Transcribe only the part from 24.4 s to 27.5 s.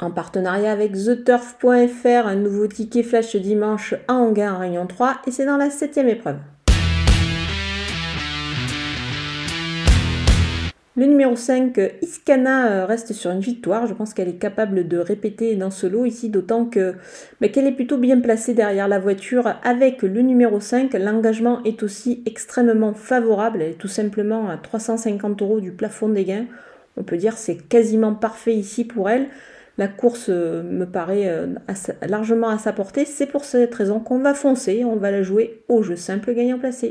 à 350 euros du plafond des gains. On peut dire